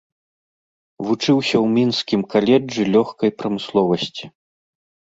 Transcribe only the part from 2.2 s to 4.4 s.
каледжы лёгкай прамысловасці.